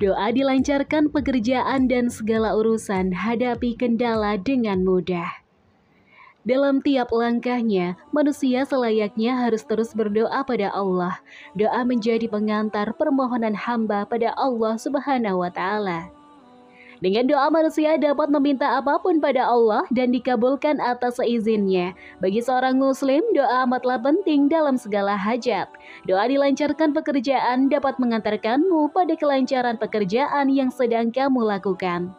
Doa 0.00 0.32
dilancarkan 0.32 1.12
pekerjaan 1.12 1.84
dan 1.84 2.08
segala 2.08 2.56
urusan 2.56 3.12
hadapi 3.12 3.76
kendala 3.76 4.40
dengan 4.40 4.80
mudah. 4.80 5.44
Dalam 6.40 6.80
tiap 6.80 7.12
langkahnya, 7.12 8.00
manusia 8.08 8.64
selayaknya 8.64 9.36
harus 9.36 9.60
terus 9.60 9.92
berdoa 9.92 10.40
pada 10.40 10.72
Allah. 10.72 11.20
Doa 11.52 11.84
menjadi 11.84 12.32
pengantar 12.32 12.96
permohonan 12.96 13.52
hamba 13.52 14.08
pada 14.08 14.32
Allah 14.40 14.80
Subhanahu 14.80 15.44
wa 15.44 15.52
Ta'ala. 15.52 16.19
Dengan 17.00 17.24
doa 17.24 17.48
manusia 17.48 17.96
dapat 17.96 18.28
meminta 18.28 18.76
apa 18.76 19.00
pun 19.00 19.24
pada 19.24 19.48
Allah 19.48 19.88
dan 19.88 20.12
dikabulkan 20.12 20.84
atas 20.84 21.16
seizinnya. 21.16 21.96
Bagi 22.20 22.44
seorang 22.44 22.76
muslim, 22.76 23.24
doa 23.32 23.64
amatlah 23.64 23.96
penting 23.96 24.52
dalam 24.52 24.76
segala 24.76 25.16
hajat. 25.16 25.72
Doa 26.04 26.28
dilancarkan 26.28 26.92
pekerjaan 26.92 27.72
dapat 27.72 27.96
mengantarkanmu 27.96 28.92
pada 28.92 29.16
kelancaran 29.16 29.80
pekerjaan 29.80 30.52
yang 30.52 30.68
sedang 30.68 31.08
kamu 31.08 31.40
lakukan. 31.40 32.12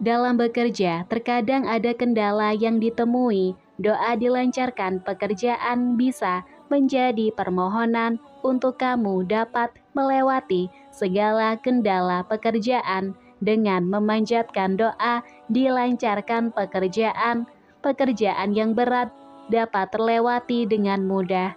Dalam 0.00 0.40
bekerja, 0.40 1.04
terkadang 1.10 1.68
ada 1.68 1.92
kendala 1.92 2.56
yang 2.56 2.80
ditemui. 2.80 3.60
Doa 3.76 4.16
dilancarkan 4.16 5.04
pekerjaan 5.04 6.00
bisa 6.00 6.48
menjadi 6.70 7.32
permohonan 7.34 8.22
untuk 8.44 8.78
kamu 8.78 9.26
dapat 9.26 9.74
melewati 9.98 10.70
segala 10.94 11.58
kendala 11.58 12.22
pekerjaan 12.22 13.18
dengan 13.42 13.90
memanjatkan 13.90 14.78
doa 14.78 15.26
dilancarkan 15.50 16.54
pekerjaan. 16.54 17.50
Pekerjaan 17.78 18.58
yang 18.58 18.74
berat 18.74 19.10
dapat 19.50 19.90
terlewati 19.94 20.66
dengan 20.66 21.06
mudah. 21.06 21.54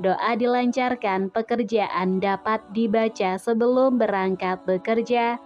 Doa 0.00 0.32
dilancarkan 0.38 1.28
pekerjaan 1.28 2.22
dapat 2.22 2.62
dibaca 2.72 3.36
sebelum 3.36 3.98
berangkat 3.98 4.62
bekerja. 4.64 5.36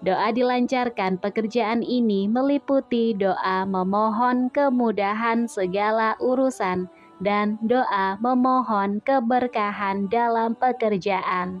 Doa 0.00 0.32
dilancarkan 0.32 1.20
pekerjaan 1.20 1.84
ini 1.84 2.24
meliputi 2.24 3.12
doa 3.12 3.68
memohon 3.68 4.48
kemudahan 4.48 5.44
segala 5.44 6.16
urusan 6.16 6.88
dan 7.20 7.60
doa 7.60 8.16
memohon 8.18 9.04
keberkahan 9.04 10.08
dalam 10.08 10.56
pekerjaan. 10.56 11.60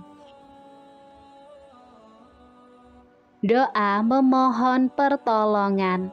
Doa 3.44 4.04
memohon 4.04 4.92
pertolongan. 4.92 6.12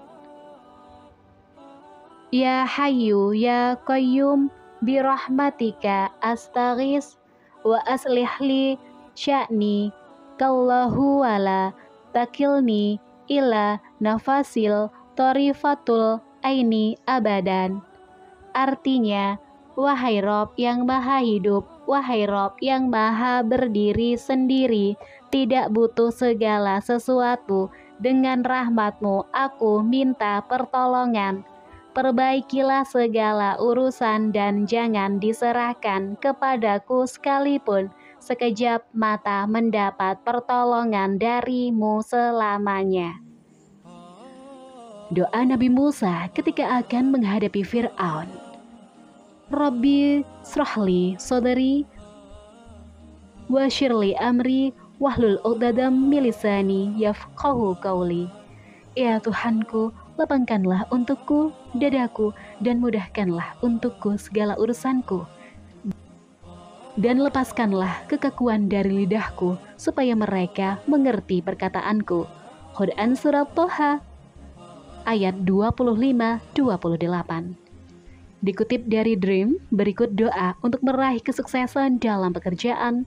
Ya 2.32 2.68
Hayu 2.68 3.32
ya 3.32 3.80
Qayyum 3.88 4.52
birahmatika 4.84 6.12
astaghis 6.20 7.16
wa 7.64 7.80
aslih 7.88 8.32
li 8.44 8.76
sya'ni 9.16 9.96
kallahu 10.36 11.24
wala 11.24 11.72
takilni 12.12 13.00
ila 13.32 13.80
nafasil 14.04 14.92
torifatul 15.16 16.20
aini 16.44 17.00
abadan. 17.08 17.87
Artinya, 18.58 19.38
wahai 19.78 20.18
Rob 20.18 20.58
yang 20.58 20.90
maha 20.90 21.22
hidup, 21.22 21.70
wahai 21.86 22.26
Rob 22.26 22.58
yang 22.58 22.90
maha 22.90 23.46
berdiri 23.46 24.18
sendiri, 24.18 24.98
tidak 25.30 25.70
butuh 25.70 26.10
segala 26.10 26.82
sesuatu. 26.82 27.70
Dengan 28.02 28.42
rahmatmu 28.42 29.30
aku 29.30 29.86
minta 29.86 30.42
pertolongan. 30.46 31.46
Perbaikilah 31.94 32.86
segala 32.86 33.58
urusan 33.58 34.30
dan 34.30 34.70
jangan 34.70 35.18
diserahkan 35.18 36.14
kepadaku 36.22 37.10
sekalipun 37.10 37.90
sekejap 38.22 38.86
mata 38.94 39.50
mendapat 39.50 40.22
pertolongan 40.22 41.18
darimu 41.18 42.06
selamanya. 42.06 43.18
Doa 45.10 45.42
Nabi 45.42 45.74
Musa 45.74 46.30
ketika 46.38 46.84
akan 46.84 47.18
menghadapi 47.18 47.66
Fir'aun. 47.66 48.47
Rabbi 49.48 50.28
srahli 50.44 51.16
sodari 51.16 51.88
wa 53.48 53.64
syirli 53.72 54.12
amri 54.20 54.76
wahlul 55.00 55.40
uqdadam 55.40 56.12
milisani 56.12 56.92
yafqahu 57.00 57.80
qawli 57.80 58.28
Ya 58.98 59.22
Tuhanku, 59.24 59.94
lapangkanlah 60.20 60.90
untukku 60.92 61.54
dadaku 61.78 62.34
dan 62.60 62.82
mudahkanlah 62.82 63.56
untukku 63.62 64.18
segala 64.18 64.58
urusanku. 64.58 65.22
Dan 66.98 67.22
lepaskanlah 67.22 68.10
kekakuan 68.10 68.66
dari 68.66 69.06
lidahku 69.06 69.54
supaya 69.78 70.18
mereka 70.18 70.82
mengerti 70.90 71.46
perkataanku. 71.46 72.26
Quran 72.74 73.14
Surat 73.14 73.54
Toha 73.54 74.02
ayat 75.06 75.46
25-28 75.46 77.67
Dikutip 78.48 78.88
dari 78.88 79.20
Dream, 79.20 79.60
berikut 79.76 80.16
doa 80.16 80.56
untuk 80.64 80.80
meraih 80.80 81.20
kesuksesan 81.20 82.00
dalam 82.00 82.32
pekerjaan. 82.32 83.04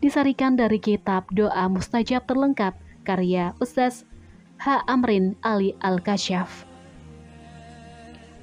Disarikan 0.00 0.56
dari 0.56 0.80
kitab 0.80 1.28
Doa 1.36 1.68
Mustajab 1.68 2.24
Terlengkap 2.24 2.72
karya 3.04 3.52
Ustaz 3.60 4.08
H. 4.56 4.80
Amrin 4.88 5.36
Ali 5.44 5.76
Al-Kasyaf. 5.84 6.64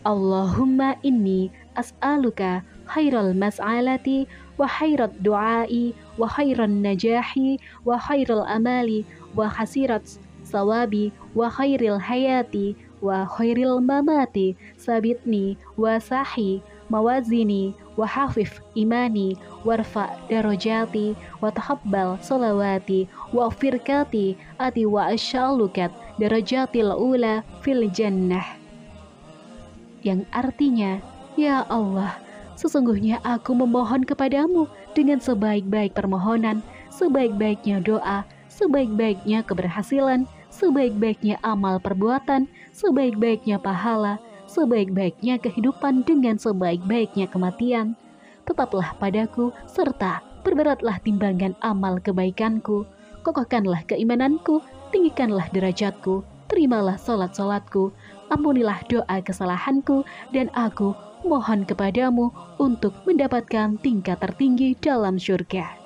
Allahumma 0.06 0.94
inni 1.02 1.50
as'aluka 1.74 2.62
khairal 2.86 3.34
mas'alati 3.34 4.30
wa 4.62 4.70
khairat 4.70 5.26
du'ai 5.26 5.98
wa 6.22 6.30
khairan 6.30 6.86
najahi 6.86 7.58
wa 7.82 7.98
khairal 7.98 8.46
amali 8.46 9.10
wa 9.34 9.50
hasirat 9.50 10.06
sawabi 10.46 11.10
wa 11.34 11.50
khairil 11.50 11.98
hayati 11.98 12.78
wa 13.02 13.26
khairil 13.26 13.82
mamati 13.82 14.54
sabitni 14.78 15.58
wa 15.76 15.98
sahi 15.98 16.62
mawazini 16.88 17.74
wa 17.98 18.08
hafif 18.08 18.62
imani 18.78 19.36
warfa 19.66 20.14
darajati 20.30 21.18
wa 21.42 21.50
tahabbal 21.52 22.22
salawati 22.22 23.10
wa 23.34 23.50
firkati 23.52 24.38
ati 24.62 24.86
wa 24.86 25.10
asyalukat 25.12 25.92
darajatil 26.22 26.94
ula 26.94 27.42
fil 27.66 27.90
jannah. 27.90 28.46
Yang 30.02 30.26
artinya 30.34 31.02
ya 31.38 31.66
Allah 31.70 32.18
sesungguhnya 32.58 33.18
aku 33.26 33.58
memohon 33.58 34.06
kepadamu 34.06 34.70
dengan 34.94 35.18
sebaik-baik 35.18 35.98
permohonan 35.98 36.62
sebaik-baiknya 36.94 37.82
doa 37.82 38.28
sebaik-baiknya 38.52 39.42
keberhasilan 39.48 40.28
sebaik-baiknya 40.52 41.40
amal 41.42 41.80
perbuatan, 41.80 42.46
sebaik-baiknya 42.76 43.58
pahala, 43.58 44.20
sebaik-baiknya 44.46 45.40
kehidupan 45.40 46.04
dengan 46.04 46.36
sebaik-baiknya 46.36 47.32
kematian. 47.32 47.96
Tetaplah 48.44 48.94
padaku 49.00 49.56
serta 49.66 50.20
berberatlah 50.44 51.00
timbangan 51.02 51.56
amal 51.64 51.98
kebaikanku. 52.04 52.84
Kokohkanlah 53.22 53.86
keimananku, 53.88 54.60
tinggikanlah 54.92 55.48
derajatku, 55.56 56.26
terimalah 56.52 56.98
solat-solatku, 57.00 57.94
ampunilah 58.34 58.82
doa 58.90 59.18
kesalahanku, 59.24 60.04
dan 60.36 60.50
aku 60.58 60.92
mohon 61.22 61.64
kepadamu 61.64 62.34
untuk 62.58 62.98
mendapatkan 63.06 63.78
tingkat 63.80 64.18
tertinggi 64.18 64.74
dalam 64.82 65.22
surga. 65.22 65.78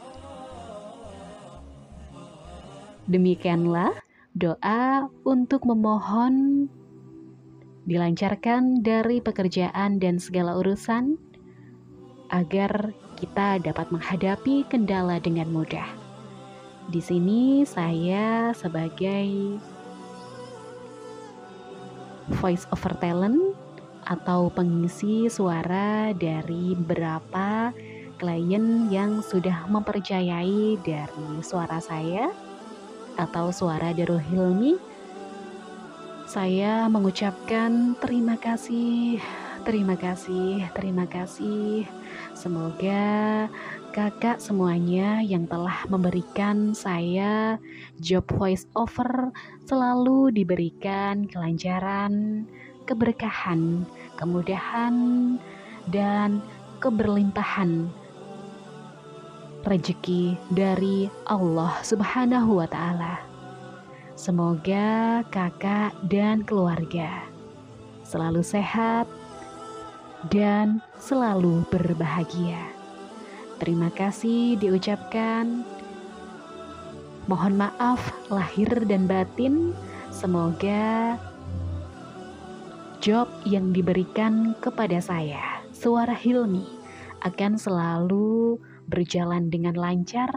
Demikianlah 3.05 4.04
doa 4.35 5.07
untuk 5.23 5.63
memohon 5.63 6.67
dilancarkan 7.87 8.83
dari 8.83 9.23
pekerjaan 9.23 9.95
dan 9.95 10.19
segala 10.19 10.59
urusan 10.59 11.15
agar 12.35 12.91
kita 13.15 13.63
dapat 13.63 13.87
menghadapi 13.95 14.67
kendala 14.67 15.23
dengan 15.23 15.47
mudah. 15.55 15.87
Di 16.91 16.99
sini 16.99 17.63
saya 17.63 18.51
sebagai 18.51 19.55
voice 22.43 22.67
over 22.75 22.91
talent 22.99 23.39
atau 24.03 24.51
pengisi 24.51 25.31
suara 25.31 26.11
dari 26.11 26.75
beberapa 26.75 27.71
klien 28.19 28.91
yang 28.91 29.23
sudah 29.23 29.63
mempercayai 29.71 30.75
dari 30.83 31.39
suara 31.39 31.79
saya 31.79 32.44
atau 33.15 33.51
suara 33.51 33.95
Darul 33.95 34.21
Hilmi, 34.21 34.75
saya 36.25 36.89
mengucapkan 36.89 37.95
terima 38.01 38.35
kasih, 38.35 39.21
terima 39.63 39.95
kasih, 39.95 40.65
terima 40.73 41.05
kasih. 41.05 41.85
Semoga 42.35 43.47
kakak 43.95 44.43
semuanya 44.43 45.23
yang 45.23 45.47
telah 45.47 45.87
memberikan 45.87 46.75
saya 46.75 47.55
job 48.03 48.27
voice 48.35 48.67
over 48.75 49.31
selalu 49.63 50.35
diberikan 50.35 51.23
kelancaran, 51.29 52.43
keberkahan, 52.83 53.87
kemudahan, 54.19 54.95
dan 55.87 56.43
keberlimpahan 56.83 57.87
rezeki 59.65 60.37
dari 60.53 61.09
Allah 61.25 61.81
Subhanahu 61.81 62.61
wa 62.61 62.69
Ta'ala. 62.69 63.17
Semoga 64.13 65.25
kakak 65.33 65.97
dan 66.07 66.45
keluarga 66.45 67.25
selalu 68.05 68.45
sehat 68.45 69.09
dan 70.29 70.79
selalu 71.01 71.65
berbahagia. 71.73 72.61
Terima 73.57 73.89
kasih 73.89 74.55
diucapkan. 74.61 75.65
Mohon 77.25 77.65
maaf 77.65 77.99
lahir 78.29 78.69
dan 78.85 79.09
batin. 79.09 79.73
Semoga 80.13 81.17
job 83.03 83.27
yang 83.43 83.75
diberikan 83.75 84.55
kepada 84.63 85.01
saya, 85.03 85.59
suara 85.75 86.15
Hilmi, 86.15 86.63
akan 87.25 87.59
selalu 87.59 88.61
berjalan 88.89 89.49
dengan 89.49 89.75
lancar. 89.77 90.31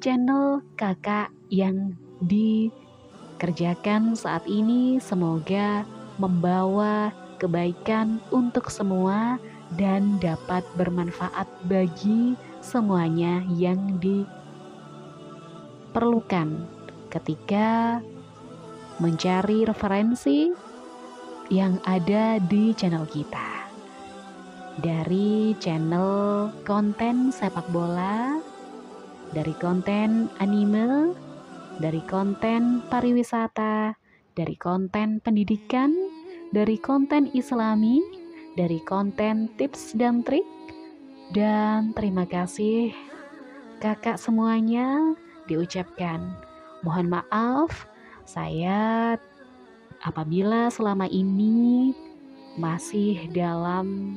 Channel 0.00 0.64
kakak 0.80 1.28
yang 1.52 1.92
dikerjakan 2.24 4.16
saat 4.16 4.48
ini 4.48 4.96
semoga 4.96 5.84
membawa 6.16 7.12
kebaikan 7.36 8.16
untuk 8.32 8.72
semua 8.72 9.36
dan 9.76 10.16
dapat 10.20 10.64
bermanfaat 10.76 11.46
bagi 11.68 12.36
semuanya 12.60 13.40
yang 13.56 13.96
diperlukan 14.00 16.68
ketika 17.08 18.00
mencari 19.00 19.64
referensi 19.64 20.52
yang 21.50 21.80
ada 21.82 22.38
di 22.38 22.70
channel 22.76 23.08
kita. 23.08 23.59
Dari 24.78 25.58
channel 25.58 26.46
konten 26.62 27.34
sepak 27.34 27.66
bola, 27.74 28.38
dari 29.34 29.50
konten 29.58 30.30
anime, 30.38 31.10
dari 31.82 31.98
konten 32.06 32.86
pariwisata, 32.86 33.98
dari 34.38 34.54
konten 34.54 35.18
pendidikan, 35.18 35.90
dari 36.54 36.78
konten 36.78 37.34
islami, 37.34 37.98
dari 38.54 38.78
konten 38.86 39.50
tips 39.58 39.98
dan 39.98 40.22
trik. 40.22 40.46
Dan 41.34 41.90
terima 41.90 42.22
kasih 42.30 42.94
kakak 43.82 44.22
semuanya 44.22 45.18
diucapkan. 45.50 46.30
Mohon 46.86 47.18
maaf 47.18 47.90
saya 48.22 49.18
apabila 50.06 50.70
selama 50.70 51.10
ini 51.10 51.90
masih 52.58 53.30
dalam 53.30 54.14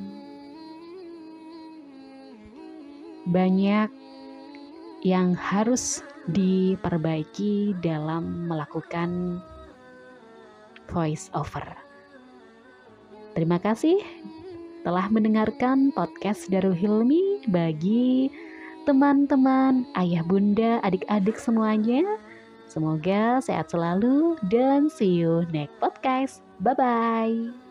banyak 3.27 3.89
yang 5.03 5.35
harus 5.35 5.99
diperbaiki 6.31 7.75
dalam 7.83 8.47
melakukan 8.47 9.43
voice 10.87 11.27
over. 11.35 11.63
Terima 13.35 13.59
kasih 13.59 13.99
telah 14.83 15.07
mendengarkan 15.11 15.91
podcast 15.95 16.47
Darul 16.51 16.75
Hilmi 16.75 17.47
bagi 17.51 18.31
teman-teman, 18.83 19.87
ayah 19.95 20.23
bunda, 20.27 20.79
adik-adik 20.83 21.39
semuanya. 21.39 22.03
Semoga 22.67 23.39
sehat 23.43 23.71
selalu 23.71 24.35
dan 24.51 24.91
see 24.91 25.23
you 25.23 25.47
next 25.51 25.75
podcast. 25.79 26.43
Bye-bye. 26.59 27.62